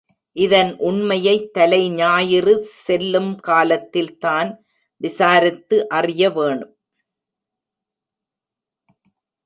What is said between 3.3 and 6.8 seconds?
காலத்தில் தான் விசாரித்து அறிய வேணும்.